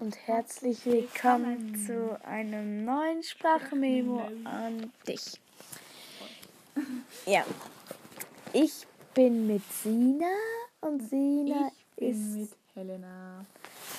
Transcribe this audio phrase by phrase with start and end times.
[0.00, 5.40] und herzlich willkommen zu einem neuen Sprachmemo an dich.
[7.26, 7.44] Ja,
[8.52, 10.26] ich bin mit Sina
[10.80, 13.44] und Sina Ich ist mit Helena.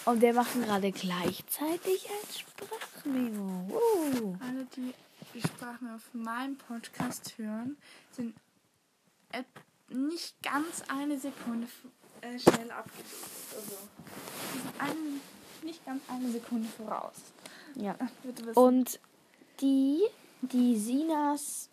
[0.05, 3.69] und wir machen gerade gleichzeitig ein Sprachmemo.
[3.69, 4.35] Uh.
[4.41, 4.93] Alle, die
[5.33, 7.77] die Sprachen auf meinem Podcast hören,
[8.11, 8.35] sind
[9.33, 9.45] et-
[9.89, 11.67] nicht ganz eine Sekunde
[12.21, 13.53] äh, schnell abgelöst.
[13.55, 13.77] Also,
[14.53, 15.21] die sind ein,
[15.65, 17.15] nicht ganz eine Sekunde voraus.
[17.75, 17.95] Ja.
[18.23, 18.53] Wissen.
[18.53, 18.99] Und
[19.59, 19.99] die,
[20.41, 21.69] die Sinas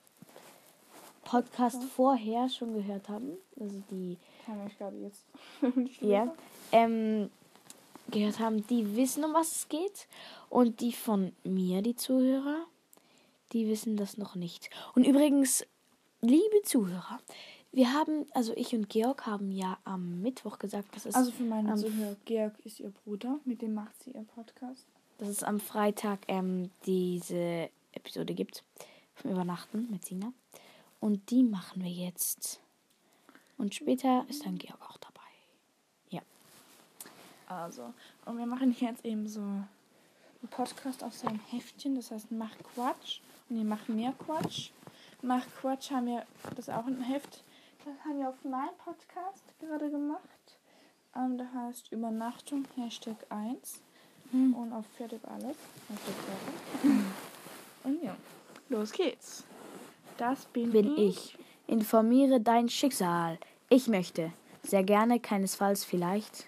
[1.24, 5.24] Podcast vorher schon gehört haben, also die kann ich gerade jetzt.
[6.00, 6.34] ja,
[6.72, 7.30] ähm,
[8.10, 10.08] gehört haben, die wissen, um was es geht.
[10.48, 12.66] Und die von mir, die Zuhörer,
[13.52, 14.70] die wissen das noch nicht.
[14.94, 15.64] Und übrigens,
[16.20, 17.20] liebe Zuhörer,
[17.72, 21.42] wir haben, also ich und Georg haben ja am Mittwoch gesagt, dass es, Also für
[21.44, 24.86] meine am, Zuhörer, Georg ist ihr Bruder, mit dem macht sie ihr Podcast.
[25.18, 28.62] dass es am Freitag ähm, diese Episode gibt
[29.14, 30.32] vom Übernachten mit Sina.
[31.00, 32.60] Und die machen wir jetzt.
[33.56, 35.20] Und später ist dann Georg auch dabei.
[36.10, 36.20] Ja.
[37.48, 37.92] Also,
[38.26, 39.68] und wir machen jetzt eben so einen
[40.50, 43.20] Podcast auf so einem Heftchen, das heißt Mach Quatsch.
[43.48, 44.70] Und wir machen mehr Quatsch.
[45.22, 47.44] Mach Quatsch haben wir, das ist auch ein Heft,
[47.84, 50.58] das haben wir auf meinem Podcast gerade gemacht.
[51.16, 53.80] Ähm, der heißt Übernachtung, Hashtag 1.
[54.30, 54.54] Hm.
[54.54, 55.56] Und auf Fertig alles.
[55.88, 56.14] Hashtag
[57.82, 57.88] 2.
[57.88, 58.16] Und ja,
[58.68, 59.44] los geht's.
[60.16, 61.36] Das bin, bin ich.
[61.66, 63.38] Informiere dein Schicksal.
[63.68, 64.32] Ich möchte.
[64.62, 66.46] Sehr gerne, keinesfalls, vielleicht.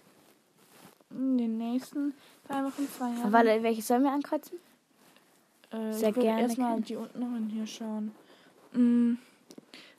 [1.10, 2.14] In den nächsten
[2.46, 3.32] drei Wochen, zwei Jahren.
[3.32, 4.58] Warte, welches sollen wir ankreuzen?
[5.70, 8.12] Äh, Sehr ich gerne erstmal die unten noch hier schauen.
[8.72, 9.14] Mm,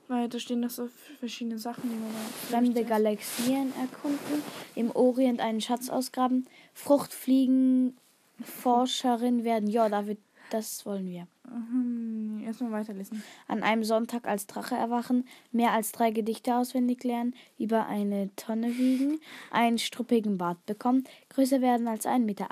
[0.07, 0.89] weil da stehen noch so
[1.19, 4.43] verschiedene Sachen, die man mal Fremde Galaxien erkunden.
[4.75, 6.47] Im Orient einen Schatz ausgraben.
[6.73, 7.97] Fruchtfliegen
[8.43, 9.69] Forscherin werden.
[9.69, 11.27] Ja, da wird, das wollen wir.
[11.49, 13.23] Mhm, erstmal weiterlesen.
[13.47, 15.27] An einem Sonntag als Drache erwachen.
[15.51, 17.33] Mehr als drei Gedichte auswendig lernen.
[17.57, 19.19] Über eine Tonne wiegen.
[19.51, 21.05] Einen struppigen Bart bekommen.
[21.29, 22.47] Größer werden als 1,80 Meter.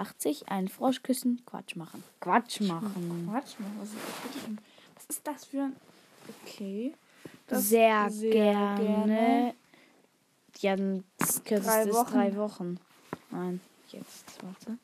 [0.47, 1.41] Einen Frosch küssen.
[1.45, 2.03] Quatsch machen.
[2.19, 3.27] Quatsch machen.
[3.29, 4.59] Quatsch schön.
[4.95, 5.75] was ist das für ein.
[6.45, 6.93] Okay.
[7.49, 8.31] Sehr, sehr
[8.75, 9.53] gerne.
[10.59, 10.75] Ja,
[11.17, 12.11] das kürzeste Drei ist Wochen.
[12.13, 12.79] drei Wochen.
[13.31, 13.59] Nein,
[13.89, 14.77] jetzt, warte.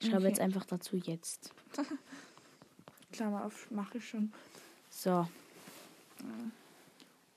[0.00, 0.28] Ich schreibe Okay.
[0.28, 1.52] jetzt einfach dazu jetzt.
[3.12, 4.32] Klammer auf, mache ich schon.
[4.90, 5.26] So.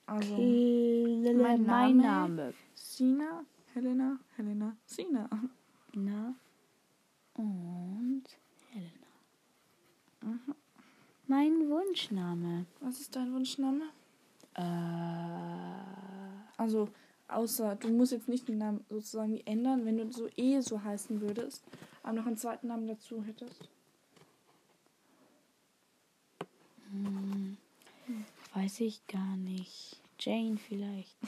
[0.06, 2.02] Also, mein, Mein Name.
[2.02, 2.54] Name.
[2.74, 5.28] Sina, Helena, Helena, Sina.
[5.94, 6.34] Na
[7.34, 8.24] und
[8.70, 9.06] Helena.
[10.22, 10.54] Mhm.
[11.28, 12.64] Mein Wunschname.
[12.80, 13.84] Was ist dein Wunschname?
[14.54, 14.62] Äh,
[16.56, 16.88] Also,
[17.28, 21.20] außer, du musst jetzt nicht den Namen sozusagen ändern, wenn du so eh so heißen
[21.20, 21.62] würdest,
[22.02, 23.68] aber noch einen zweiten Namen dazu hättest.
[28.54, 30.00] weiß ich gar nicht.
[30.18, 31.16] Jane vielleicht.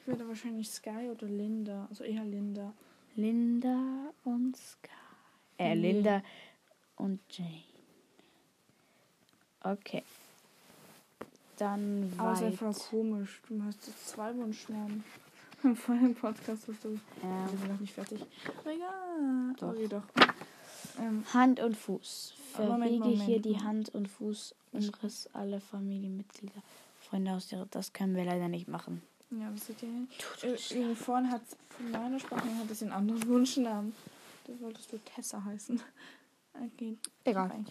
[0.00, 2.74] Ich würde wahrscheinlich Sky oder Linda, also eher Linda.
[3.16, 4.90] Linda und Sky.
[5.56, 5.92] Äh, Nee.
[5.92, 6.22] Linda
[7.04, 7.62] und Jane.
[9.60, 10.02] Okay.
[11.58, 13.40] Dann Aber es ist einfach komisch.
[13.48, 15.04] Du hast jetzt zwei Wunschnamen.
[15.74, 16.88] Vor dem Podcast hast du.
[16.88, 17.00] Ähm,
[17.50, 18.20] Wir sind noch nicht fertig.
[18.60, 19.54] Aber egal.
[19.58, 19.68] Doch.
[19.70, 20.02] Okay, doch.
[20.98, 22.34] Ähm, Hand und Fuß.
[22.58, 23.58] Moment, hier die.
[23.58, 26.62] Hand und Fuß Umriss alle Familienmitglieder.
[27.00, 29.02] Freunde aus der Das können wir leider nicht machen.
[29.30, 30.08] ja, was seht ihr hin?
[30.42, 33.94] Äh, Irgendwo vorhin hat von meiner Sprache hat es einen anderen Wunschnamen.
[34.46, 35.80] Da wolltest du Tessa heißen.
[36.62, 36.96] Okay.
[37.24, 37.64] Egal.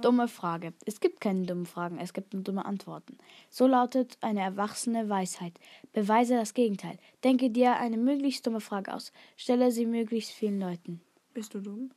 [0.00, 0.72] Dumme Frage.
[0.86, 3.18] Es gibt keine dummen Fragen, es gibt nur dumme Antworten.
[3.50, 5.54] So lautet eine erwachsene Weisheit.
[5.92, 6.98] Beweise das Gegenteil.
[7.24, 9.12] Denke dir eine möglichst dumme Frage aus.
[9.36, 11.00] Stelle sie möglichst vielen Leuten.
[11.34, 11.90] Bist du dumm?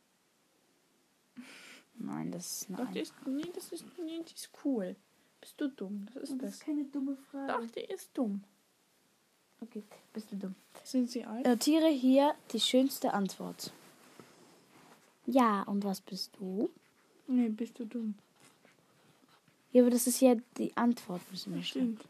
[1.94, 2.96] Nein, das ist Doch, die nein.
[2.96, 4.96] ist, nee, das ist, nee, die ist cool.
[5.40, 6.06] Bist du dumm?
[6.14, 6.60] Das ist das.
[6.60, 7.52] keine dumme Frage.
[7.52, 8.42] Doch, die ist dumm.
[9.60, 10.54] Okay, bist du dumm.
[10.82, 11.46] Sind sie alt?
[11.46, 13.72] Notiere hier die schönste Antwort.
[15.26, 16.70] Ja, und was bist du?
[17.26, 18.14] Nee, bist du dumm.
[19.72, 21.62] Ja, aber das ist ja die Antwort, müssen wir.
[21.62, 22.04] Stimmt.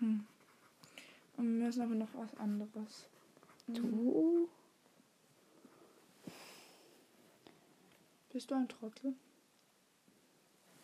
[0.00, 0.26] Hm.
[1.36, 3.06] Und wir müssen aber noch was anderes.
[3.68, 4.48] Du?
[8.32, 9.14] Bist du ein Trottel?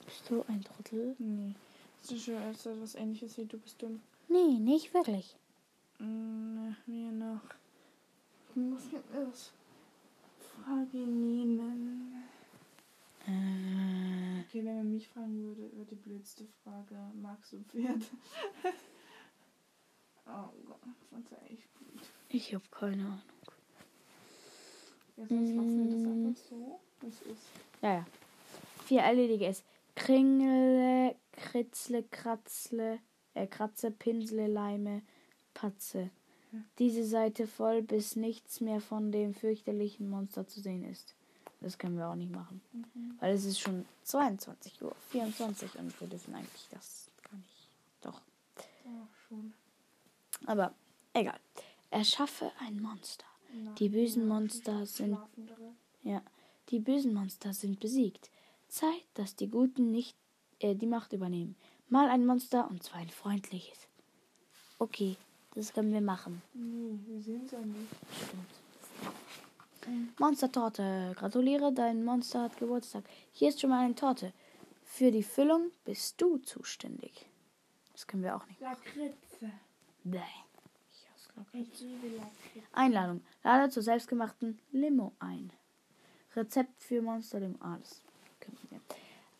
[0.04, 1.16] Bist du ein Trottel?
[1.18, 1.54] Nee.
[2.02, 4.00] Das ist schon etwas ähnliches wie du bist dumm.
[4.28, 5.36] Nee, nicht wirklich.
[5.98, 7.42] Hm, mir noch.
[8.50, 9.52] Ich muss mir das
[10.64, 12.24] Frage nehmen.
[13.26, 18.02] Äh, Okay, wenn man mich fragen würde über die blödste Frage, magst du Pferd?
[20.24, 20.78] Oh Gott,
[21.10, 22.00] das ist echt gut.
[22.28, 23.20] Ich habe keine Ahnung.
[25.16, 26.80] Ja, sonst lassen wir das einfach so.
[27.00, 27.42] Das ist.
[27.82, 28.06] Ja, ja.
[28.84, 29.64] Vier erledige es.
[29.96, 33.00] Kringle, Kritzle, Kratzle,
[33.34, 35.02] äh, Kratze, Pinsle, Leime,
[35.54, 36.10] Patze.
[36.78, 41.14] Diese Seite voll, bis nichts mehr von dem fürchterlichen Monster zu sehen ist.
[41.60, 42.60] Das können wir auch nicht machen.
[43.20, 47.68] Weil es ist schon 22 Uhr, 24 und wir dürfen eigentlich das gar nicht.
[48.02, 48.20] Doch.
[48.84, 49.52] Oh, schon.
[50.46, 50.74] Aber
[51.12, 51.38] egal.
[51.90, 53.24] Erschaffe ein Monster.
[53.54, 55.18] Na, Die bösen ja, Monster sind.
[56.02, 56.22] Ja,
[56.70, 58.30] die bösen Monster sind besiegt.
[58.68, 60.16] Zeit, dass die Guten nicht
[60.58, 61.54] äh, die Macht übernehmen.
[61.88, 63.86] Mal ein Monster und zwar ein freundliches.
[64.78, 65.16] Okay,
[65.54, 66.42] das können wir machen.
[66.54, 67.88] Nee, wir sehen es ja nicht.
[70.18, 71.12] Monstertorte.
[71.16, 73.04] Gratuliere, dein Monster hat Geburtstag.
[73.32, 74.32] Hier ist schon mal eine Torte.
[74.84, 77.26] Für die Füllung bist du zuständig.
[77.92, 78.60] Das können wir auch nicht.
[78.60, 79.50] Lakritze.
[80.04, 80.18] Bäh.
[80.90, 81.72] Ich hasse Lakritze.
[81.72, 82.66] Ich liebe Lakritze.
[82.72, 83.22] Einladung.
[83.42, 85.50] Lade zur selbstgemachten Limo ein.
[86.36, 87.56] Rezept für Monsterlimo.
[87.60, 88.02] Ah, das
[88.40, 88.80] könnten wir.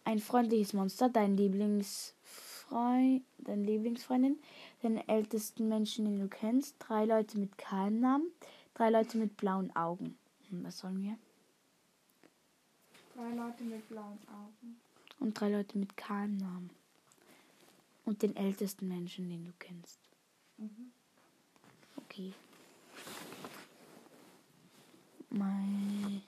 [0.04, 1.36] Ein freundliches Monster, dein
[2.72, 4.38] Lieblingsfreund, deine Lieblingsfreundin,
[4.82, 8.26] den ältesten Menschen, den du kennst, drei Leute mit keinem Namen,
[8.74, 10.16] drei Leute mit blauen Augen.
[10.48, 11.16] Hm, was sollen wir?
[13.14, 14.80] Drei Leute mit blauen Augen.
[15.20, 16.70] Und drei Leute mit keinem Namen.
[18.04, 19.98] Und den ältesten Menschen, den du kennst.
[20.56, 20.92] Mhm.
[21.96, 22.32] Okay.
[25.30, 26.22] Mein.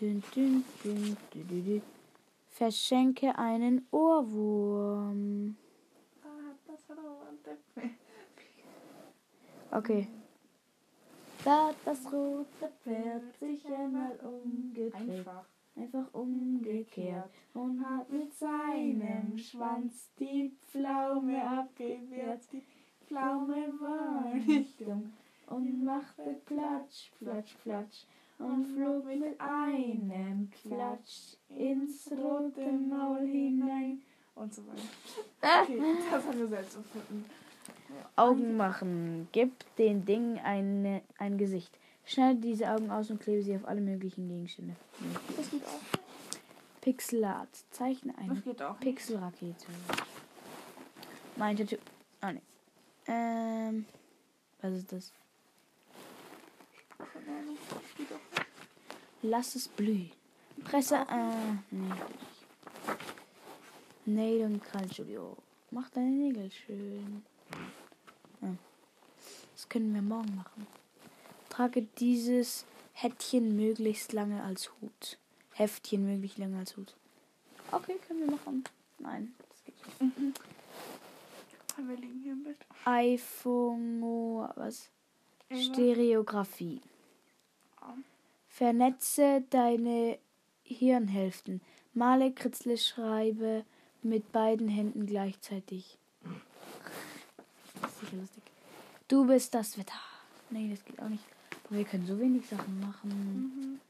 [0.00, 1.82] Dün, dün, dün, dü, dü, dü.
[2.50, 5.56] Verschenke einen Ohrwurm.
[9.70, 10.08] Okay.
[11.44, 14.94] Da hat das rote Pferd sich einmal umgedreht.
[14.94, 15.46] Einfach.
[15.76, 22.42] Einfach umgekehrt und hat mit seinem Schwanz die Pflaume abgewehrt.
[22.52, 22.62] Die
[23.06, 25.12] Pflaume war nicht dumm
[25.46, 28.04] und machte Platsch, Platsch, Platsch
[28.40, 34.02] und flog mit einem Klatsch ins rote Maul hinein.
[34.34, 34.82] Und so weiter.
[35.42, 37.24] Okay, das haben wir selbst erfunden.
[38.16, 39.28] Augen machen.
[39.32, 41.78] Gib den Ding eine, ein Gesicht.
[42.06, 44.74] Schneide diese Augen aus und klebe sie auf alle möglichen Gegenstände.
[45.36, 46.00] Das geht auch.
[46.80, 47.48] Pixelart.
[47.70, 48.80] Zeichne eine Das geht auch.
[48.80, 49.66] Pixelrakete.
[51.36, 51.76] Mein Tattoo.
[52.20, 52.40] Ah, ne.
[53.06, 53.84] Ähm.
[54.62, 55.12] Was ist das?
[55.12, 56.89] Keine Ahnung, das geht auch nicht.
[59.22, 60.10] Lass es blühen.
[60.64, 60.96] Presse.
[60.96, 61.56] Äh.
[61.70, 61.92] Nee.
[64.06, 65.36] Nail und Krallstudio.
[65.70, 67.22] Mach deine Nägel schön.
[68.40, 68.54] Ja.
[69.54, 70.66] Das können wir morgen machen.
[71.48, 75.18] Trage dieses Hättchen möglichst lange als Hut.
[75.52, 76.94] Heftchen möglichst lange als Hut.
[77.70, 78.64] Okay, können wir machen.
[78.98, 80.18] Nein, das geht nicht.
[80.18, 80.34] Mhm.
[81.88, 82.56] Wir liegen hier im Bett.
[82.84, 84.02] iPhone,
[84.54, 84.90] was?
[85.52, 86.80] Stereografie.
[88.48, 90.18] Vernetze deine
[90.62, 91.60] Hirnhälften.
[91.92, 93.64] Male, kritzle, schreibe
[94.02, 95.98] mit beiden Händen gleichzeitig.
[97.80, 98.42] Das ist sicher lustig.
[99.08, 100.00] Du bist das Wetter.
[100.50, 101.24] Nee, das geht auch nicht.
[101.66, 103.10] Aber wir können so wenig Sachen machen.
[103.10, 103.80] Mhm.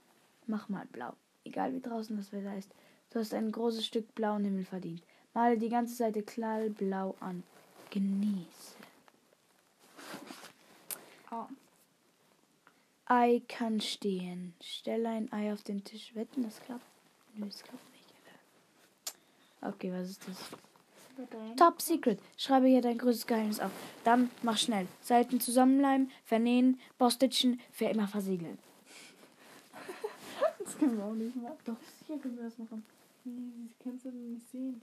[0.47, 1.13] Mach mal blau.
[1.45, 2.71] Egal wie draußen das Wetter ist.
[3.11, 5.03] Du hast ein großes Stück blauen Himmel verdient.
[5.35, 7.43] Male die ganze Seite knallblau an.
[7.91, 8.77] Genieße.
[11.31, 11.49] Ah.
[13.07, 14.55] Ei kann stehen.
[14.61, 16.15] Stelle ein Ei auf den Tisch.
[16.15, 16.85] Wetten, das klappt?
[17.35, 18.05] Nö, es klappt nicht.
[19.63, 20.37] Okay, was ist das?
[21.57, 22.19] Top Secret.
[22.37, 23.71] Schreibe hier dein größtes Geheimnis auf.
[24.05, 24.87] Dann mach schnell.
[25.03, 28.59] Seiten zusammenleimen, vernähen, Bostitchen, für immer versiegeln.
[30.65, 31.57] Das können wir auch nicht machen.
[31.65, 32.85] Doch, hier können wir das machen.
[33.25, 34.81] Nee, das kannst du denn nicht sehen.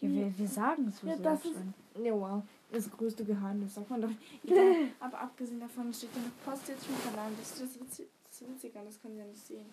[0.00, 1.02] Ja, wir, wir sagen es.
[1.02, 1.54] Ja, das ist-.
[2.02, 2.42] Ja, wow.
[2.70, 4.10] Das größte Geheimnis, sagt man doch.
[4.44, 4.74] Egal.
[5.00, 7.32] Aber abgesehen davon steht da noch Post jetzt mit Alarm.
[7.38, 9.66] Das ist das, Witzi- das ist witzig, das können wir nicht sehen.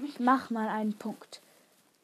[0.00, 0.20] Nicht.
[0.20, 1.40] Mach mal einen Punkt.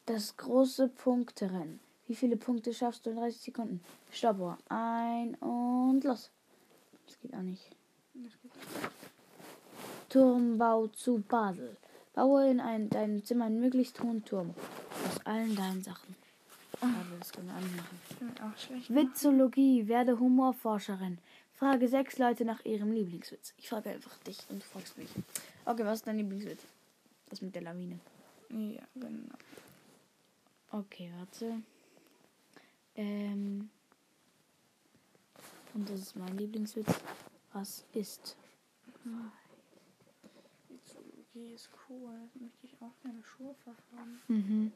[0.05, 1.79] Das große Punkterennen.
[2.07, 3.81] Wie viele Punkte schaffst du in 30 Sekunden?
[4.11, 4.57] Stoppuhr.
[4.69, 6.29] Ein und los.
[7.05, 7.69] Das geht auch nicht.
[10.09, 11.77] Turmbau zu Basel.
[12.13, 14.53] Baue in ein, deinem Zimmer einen möglichst hohen Turm.
[15.07, 16.15] Aus allen deinen Sachen.
[16.79, 17.99] Aber das können wir alle machen.
[18.41, 18.93] Auch schlecht.
[18.93, 19.87] Witzologie.
[19.87, 21.17] Werde Humorforscherin.
[21.53, 23.53] Frage sechs Leute nach ihrem Lieblingswitz.
[23.57, 25.09] Ich frage einfach dich und du fragst mich.
[25.65, 26.61] Okay, was ist dein Lieblingswitz?
[27.29, 27.99] Das mit der Lawine.
[28.49, 29.35] Ja, genau.
[30.71, 31.61] Okay, warte.
[32.95, 33.69] Ähm.
[35.73, 36.93] Und das ist mein Lieblingswitz.
[37.53, 38.35] Was ist?
[41.33, 42.29] Die ist cool.
[42.33, 44.21] Da möchte ich auch gerne Schuhe verfahren.
[44.27, 44.71] Mhm.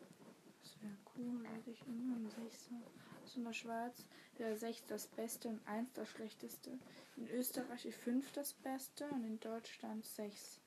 [0.62, 1.44] Das wäre cool.
[1.44, 2.76] dass ich immer ein Sechser.
[3.24, 4.04] Also in der Schweiz
[4.38, 6.80] wäre 6 das Beste und 1 das Schlechteste.
[7.16, 10.60] In Österreich ist 5 das Beste und in Deutschland 6.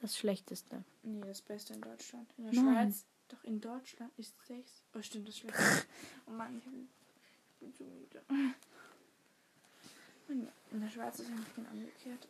[0.00, 0.84] Das Schlechteste.
[1.02, 2.28] Nee, das Beste in Deutschland.
[2.36, 2.92] In der Nein.
[2.92, 4.82] Schweiz, doch in Deutschland ist 6.
[4.94, 5.86] Oh, stimmt, das Schlechteste.
[6.26, 6.88] oh Mann, ich bin,
[7.52, 8.22] ich bin zu müde.
[10.28, 12.26] In der Schweiz ist eigentlich genau umgekehrt.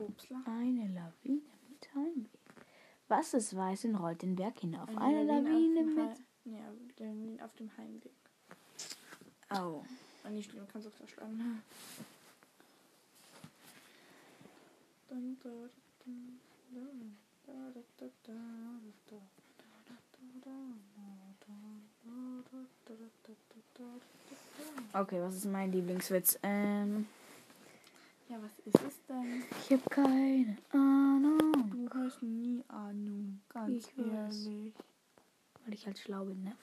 [0.00, 0.42] Upsla.
[0.46, 2.38] Eine Lawine mit Heimweh.
[3.08, 4.88] Was ist weiß und rollt den Berg hinauf?
[4.88, 6.18] Eine, Eine Lawine, Lawine mit.
[6.44, 6.60] Ja,
[6.98, 8.12] Lawine auf dem Heimweg.
[9.48, 9.84] Au.
[10.24, 10.28] Oh.
[10.30, 11.62] Nicht schlimm, kannst du auch zerschlagen.
[24.92, 26.38] Okay, was ist mein Lieblingswitz?
[26.42, 27.06] Ähm.
[28.30, 29.42] Ja, was ist es denn?
[29.50, 31.70] ich habe keine Ahnung.
[31.72, 34.46] Du hast nie Ahnung, ganz Ich weiß.
[34.46, 34.72] ehrlich.
[35.64, 36.56] Weil ich halt schlau bin, ne?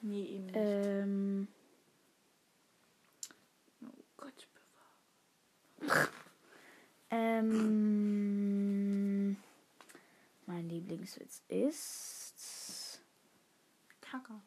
[0.00, 0.56] Nee, eben nicht.
[0.56, 1.48] Ähm,
[3.82, 4.48] oh Gott,
[5.82, 6.08] bewahr.
[7.10, 8.16] ähm,
[10.46, 13.02] mein Lieblingswitz ist.
[14.00, 14.40] Kaka.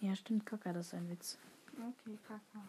[0.00, 1.38] Ja, stimmt, Kaka, das ist ein Witz.
[1.78, 2.68] Okay, Kaka.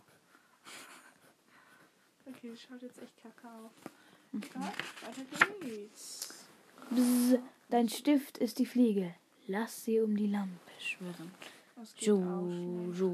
[2.26, 3.72] Okay, schaut jetzt echt Kaka auf.
[4.32, 4.42] Mhm.
[4.56, 4.62] Ja,
[5.02, 5.26] weiter
[5.62, 6.30] geht's.
[6.90, 7.40] Bzz,
[7.70, 9.14] dein Stift ist die Fliege.
[9.48, 11.32] Lass sie um die Lampe schwirren.
[11.76, 13.00] Das geht Ju, auch schlecht.
[13.00, 13.10] ju,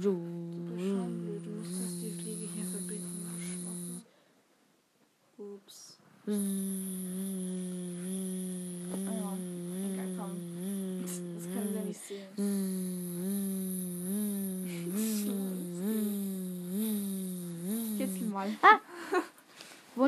[0.00, 0.12] ju.
[0.12, 3.24] Du bist schon blöd, du musst das die Fliege hier verbinden.
[3.24, 4.02] du Schwachsinn.
[5.38, 5.98] Ups.
[6.26, 6.34] Ja,
[9.92, 10.34] egal, komm.
[11.02, 11.14] Das
[11.52, 12.28] können wir nicht sehen.
[17.98, 18.48] Kitzel mal.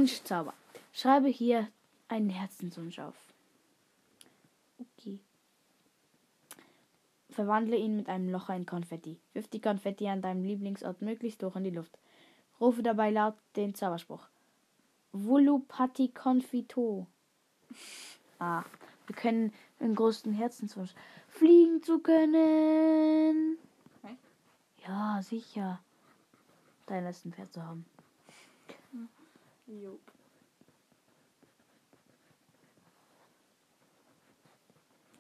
[0.07, 0.55] Wunschzauber.
[0.93, 1.67] Schreibe hier
[2.07, 3.17] einen Herzenswunsch auf.
[4.79, 5.19] Okay.
[7.29, 9.19] Verwandle ihn mit einem Locher in Konfetti.
[9.33, 11.99] Wirf die Konfetti an deinem Lieblingsort möglichst hoch in die Luft.
[12.61, 14.29] Rufe dabei laut den Zauberspruch.
[15.13, 17.07] Volupati confito.
[18.39, 18.65] Ah,
[19.07, 20.93] wir können einen großen Herzenswunsch.
[21.27, 23.57] Fliegen zu können.
[24.87, 25.81] Ja, sicher.
[26.85, 27.87] Dein letzten Pferd zu haben.
[29.67, 29.99] Jo.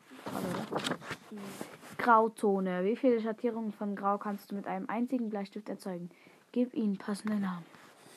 [1.98, 2.84] Grauzone.
[2.84, 6.10] Wie viele Schattierungen von Grau kannst du mit einem einzigen Bleistift erzeugen?
[6.52, 7.66] Gib ihnen passende Namen.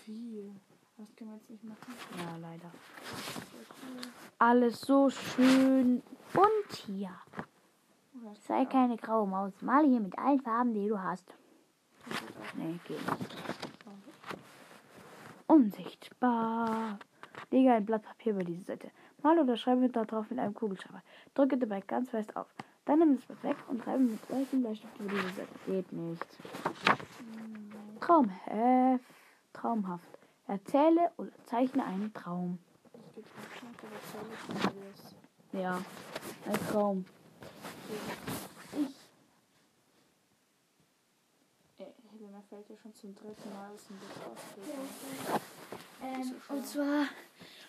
[0.05, 0.51] Viel.
[0.97, 1.93] Das können wir jetzt nicht machen.
[2.17, 2.71] Ja, leider.
[4.37, 6.01] Alles so schön
[6.31, 7.11] bunt hier.
[8.47, 8.71] Sei geht auch.
[8.71, 9.61] keine graue Maus.
[9.61, 11.35] Male hier mit allen Farben, die du hast.
[12.55, 13.37] Nee, geht nicht.
[15.47, 16.99] Unsichtbar.
[17.49, 18.91] Lege ein Blatt Papier über diese Seite.
[19.23, 21.01] Male oder schreibe darauf mit einem Kugelschreiber.
[21.33, 22.47] Drücke dabei ganz fest auf.
[22.85, 25.47] Dann nimm das Blatt weg und schreibe mit weißem Bleistift über diese Seite.
[25.67, 26.25] Geht nicht.
[27.99, 29.03] Traumhaft.
[29.53, 30.17] Traumhaft.
[30.47, 32.57] Erzähle oder zeichne einen Traum.
[33.15, 35.15] Ich mal es
[35.61, 35.81] Ja,
[36.45, 37.05] ein Traum.
[41.77, 44.39] Ey, Helena fällt ja schon zum dritten Mal aus dem Buch aus.
[46.03, 47.05] Ähm, und zwar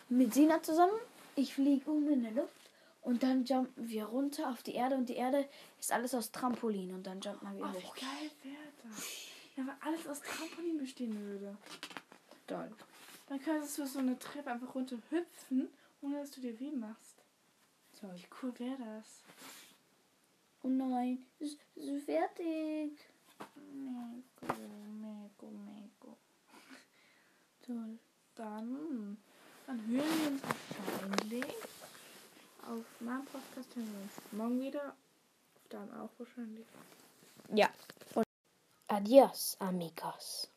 [0.08, 0.98] mit Sina zusammen.
[1.36, 2.70] Ich fliege oben in der Luft
[3.02, 5.48] und dann jumpen wir runter auf die Erde und die Erde
[5.78, 7.94] ist alles aus Trampolin und dann jumpen wir Oh, hoch.
[7.96, 9.26] geil wäre das?
[9.56, 11.56] Ja, wenn alles aus Trampolin bestehen würde.
[12.46, 12.70] Toll.
[13.28, 15.68] Dann könntest du so eine Treppe einfach runter hüpfen,
[16.02, 17.22] ohne dass du dir weh machst.
[17.98, 18.14] Toll.
[18.14, 19.22] Wie cool wäre das?
[20.62, 22.92] Oh nein, es ist fertig.
[23.56, 24.54] Mego,
[25.00, 26.16] mego, mego.
[27.62, 27.98] Toll.
[28.34, 29.16] Dann,
[29.66, 31.44] dann hören wir uns wahrscheinlich
[32.72, 34.94] auf meinem Podcast hören wir uns morgen wieder.
[35.54, 36.66] Auf deinem auch wahrscheinlich.
[37.54, 37.68] Ja.
[38.14, 38.24] Und
[38.88, 40.51] adios, amigos.